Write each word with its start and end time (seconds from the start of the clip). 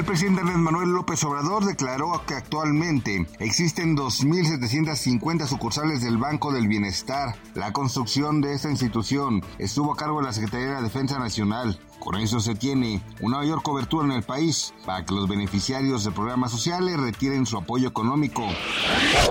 El 0.00 0.06
presidente 0.06 0.40
Andrés 0.40 0.56
Manuel 0.56 0.92
López 0.92 1.22
Obrador 1.24 1.66
declaró 1.66 2.22
que 2.26 2.32
actualmente 2.32 3.26
existen 3.38 3.94
2.750 3.94 5.46
sucursales 5.46 6.00
del 6.00 6.16
Banco 6.16 6.54
del 6.54 6.68
Bienestar. 6.68 7.36
La 7.52 7.74
construcción 7.74 8.40
de 8.40 8.54
esta 8.54 8.70
institución 8.70 9.44
estuvo 9.58 9.92
a 9.92 9.96
cargo 9.98 10.20
de 10.20 10.28
la 10.28 10.32
Secretaría 10.32 10.68
de 10.68 10.72
la 10.72 10.80
Defensa 10.82 11.18
Nacional. 11.18 11.78
Con 11.98 12.16
eso 12.16 12.40
se 12.40 12.54
tiene 12.54 13.02
una 13.20 13.36
mayor 13.36 13.62
cobertura 13.62 14.06
en 14.06 14.12
el 14.12 14.22
país 14.22 14.72
para 14.86 15.04
que 15.04 15.14
los 15.14 15.28
beneficiarios 15.28 16.02
de 16.02 16.10
programas 16.10 16.50
sociales 16.50 16.98
retiren 16.98 17.44
su 17.44 17.58
apoyo 17.58 17.88
económico. 17.88 18.42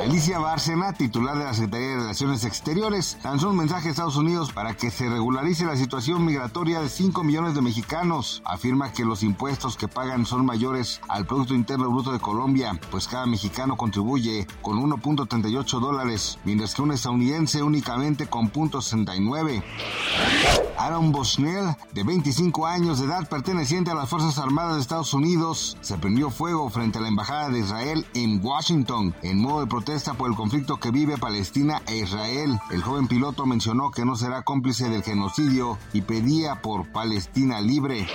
Alicia 0.03 0.37
Bárcena, 0.37 0.93
titular 0.93 1.35
de 1.39 1.45
la 1.45 1.53
Secretaría 1.55 1.87
de 1.87 1.95
Relaciones 1.95 2.45
Exteriores, 2.45 3.17
lanzó 3.23 3.49
un 3.49 3.57
mensaje 3.57 3.87
a 3.87 3.91
Estados 3.91 4.17
Unidos 4.17 4.53
para 4.53 4.75
que 4.75 4.91
se 4.91 5.09
regularice 5.09 5.65
la 5.65 5.77
situación 5.77 6.23
migratoria 6.23 6.79
de 6.79 6.89
5 6.89 7.23
millones 7.23 7.55
de 7.55 7.63
mexicanos. 7.63 8.43
Afirma 8.45 8.93
que 8.93 9.03
los 9.03 9.23
impuestos 9.23 9.75
que 9.75 9.87
pagan 9.87 10.27
son 10.27 10.45
mayores 10.45 10.58
al 11.07 11.25
Producto 11.25 11.53
Interno 11.53 11.89
Bruto 11.89 12.11
de 12.11 12.19
Colombia, 12.19 12.77
pues 12.91 13.07
cada 13.07 13.25
mexicano 13.25 13.77
contribuye 13.77 14.45
con 14.61 14.77
1.38 14.77 15.79
dólares, 15.79 16.37
mientras 16.43 16.75
que 16.75 16.81
un 16.81 16.91
estadounidense 16.91 17.63
únicamente 17.63 18.27
con 18.27 18.51
.69. 18.51 19.63
Aaron 20.79 21.11
Bushnell, 21.11 21.75
de 21.93 22.03
25 22.03 22.65
años 22.65 22.99
de 22.99 23.05
edad, 23.05 23.27
perteneciente 23.27 23.91
a 23.91 23.95
las 23.95 24.09
Fuerzas 24.09 24.37
Armadas 24.37 24.75
de 24.75 24.81
Estados 24.81 25.13
Unidos, 25.13 25.77
se 25.81 25.97
prendió 25.97 26.29
fuego 26.29 26.69
frente 26.69 26.99
a 26.99 27.01
la 27.01 27.09
Embajada 27.09 27.49
de 27.49 27.59
Israel 27.59 28.05
en 28.13 28.39
Washington 28.41 29.13
en 29.21 29.41
modo 29.41 29.59
de 29.59 29.67
protesta 29.67 30.13
por 30.13 30.29
el 30.29 30.37
conflicto 30.37 30.77
que 30.77 30.91
vive 30.91 31.17
Palestina 31.17 31.81
e 31.85 31.97
Israel. 31.97 32.57
El 32.71 32.81
joven 32.81 33.09
piloto 33.09 33.45
mencionó 33.45 33.91
que 33.91 34.05
no 34.05 34.15
será 34.15 34.43
cómplice 34.43 34.87
del 34.87 35.03
genocidio 35.03 35.77
y 35.91 36.01
pedía 36.01 36.61
por 36.61 36.89
Palestina 36.93 37.59
libre. 37.59 38.07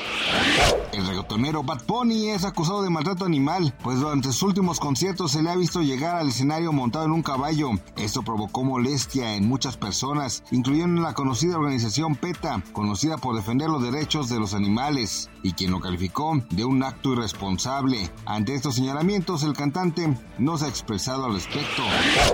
El 0.92 1.07
reggaetonero 1.07 1.65
Bad 1.65 1.83
Bunny 1.87 2.31
es 2.31 2.45
acusado 2.45 2.83
de 2.83 2.89
maltrato 2.89 3.27
animal, 3.27 3.75
pues 3.83 3.98
durante 4.01 4.33
sus 4.33 4.42
últimos 4.42 4.81
conciertos 4.81 5.33
se 5.33 5.42
le 5.42 5.51
ha 5.51 5.57
visto 5.57 5.83
llegar 5.83 6.17
al 6.17 6.29
escenario 6.29 6.73
montado 6.73 7.05
en 7.05 7.12
un 7.12 7.23
caballo. 7.23 7.73
Esto 7.97 8.23
provocó 8.23 8.65
molestia 8.65 9.35
en 9.35 9.48
muchas 9.48 9.77
personas, 9.77 10.45
incluyendo 10.51 11.03
la 11.03 11.12
conocida 11.12 11.59
organización 11.59 12.15
PETA, 12.15 12.54
conocida 12.73 13.17
por 13.17 13.37
defender 13.37 13.69
los 13.69 13.83
derechos 13.83 14.29
de 14.29 14.39
los 14.39 14.55
animales, 14.55 15.31
y 15.43 15.53
quien 15.53 15.71
lo 15.71 15.81
calificó 15.81 16.41
de 16.51 16.65
un 16.65 16.83
acto 16.83 17.13
irresponsable. 17.13 18.11
Ante 18.27 18.55
estos 18.55 18.77
señalamientos, 18.77 19.43
el 19.43 19.53
cantante 19.53 20.17
no 20.39 20.59
se 20.59 20.67
ha 20.67 20.69
expresado 20.69 21.27
al 21.27 21.35
respecto. 21.35 21.83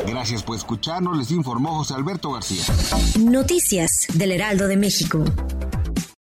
Gracias 0.06 0.42
por 0.42 0.56
escucharnos, 0.56 1.16
les 1.16 1.30
informó 1.30 1.74
José 1.74 1.94
Alberto 1.94 2.32
García. 2.32 2.64
Noticias 3.18 4.06
del 4.14 4.32
Heraldo 4.32 4.68
de 4.68 4.76
México. 4.76 5.24